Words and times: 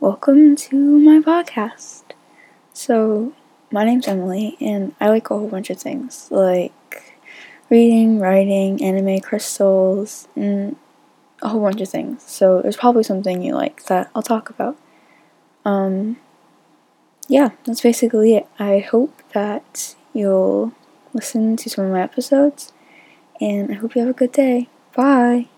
welcome 0.00 0.54
to 0.54 0.76
my 0.76 1.18
podcast. 1.18 2.02
So, 2.72 3.32
my 3.72 3.84
name's 3.84 4.06
Emily, 4.06 4.56
and 4.60 4.94
I 5.00 5.08
like 5.08 5.30
a 5.30 5.36
whole 5.36 5.48
bunch 5.48 5.70
of 5.70 5.78
things 5.78 6.28
like 6.30 7.02
reading, 7.68 8.20
writing, 8.20 8.82
anime 8.82 9.20
crystals, 9.20 10.28
and 10.36 10.76
a 11.42 11.48
whole 11.48 11.62
bunch 11.62 11.80
of 11.80 11.88
things. 11.88 12.22
So, 12.22 12.62
there's 12.62 12.76
probably 12.76 13.02
something 13.02 13.42
you 13.42 13.54
like 13.54 13.84
that 13.86 14.10
I'll 14.14 14.22
talk 14.22 14.50
about. 14.50 14.76
Um, 15.64 16.18
yeah, 17.26 17.50
that's 17.64 17.80
basically 17.80 18.36
it. 18.36 18.46
I 18.58 18.78
hope 18.78 19.22
that 19.32 19.96
you'll 20.12 20.72
listen 21.12 21.56
to 21.56 21.68
some 21.68 21.86
of 21.86 21.90
my 21.92 22.02
episodes, 22.02 22.72
and 23.40 23.72
I 23.72 23.74
hope 23.74 23.96
you 23.96 24.02
have 24.02 24.10
a 24.10 24.14
good 24.14 24.32
day. 24.32 24.68
Bye. 24.94 25.48